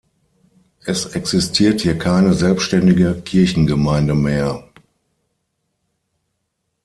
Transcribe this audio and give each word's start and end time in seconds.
Es 0.83 1.05
existiert 1.13 1.81
hier 1.81 1.95
keine 1.95 2.33
selbständige 2.33 3.21
Kirchengemeinde 3.21 4.15
mehr. 4.15 4.67